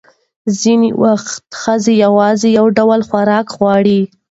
[0.59, 1.29] ځینې وخت
[1.61, 4.01] ښځې یوازې یو ډول خواړه غواړي.